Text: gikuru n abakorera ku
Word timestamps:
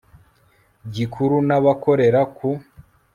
gikuru 0.93 1.35
n 1.47 1.49
abakorera 1.57 2.21
ku 2.35 2.49